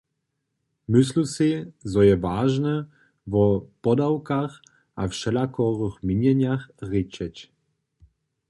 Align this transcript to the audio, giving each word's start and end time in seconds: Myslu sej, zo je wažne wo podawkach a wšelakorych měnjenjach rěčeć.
Myslu 0.93 1.23
sej, 1.33 1.51
zo 1.91 2.01
je 2.07 2.15
wažne 2.25 2.73
wo 3.33 3.45
podawkach 3.85 4.53
a 5.01 5.03
wšelakorych 5.13 5.95
měnjenjach 6.07 6.63
rěčeć. 6.91 7.35